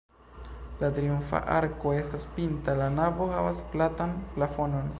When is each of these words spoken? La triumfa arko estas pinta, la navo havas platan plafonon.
La 0.79 0.87
triumfa 0.95 1.41
arko 1.57 1.93
estas 1.97 2.25
pinta, 2.37 2.75
la 2.81 2.89
navo 2.95 3.29
havas 3.35 3.61
platan 3.75 4.17
plafonon. 4.31 4.89